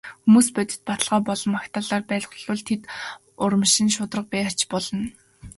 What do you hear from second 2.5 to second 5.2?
тэд урамшин шударга байх болно.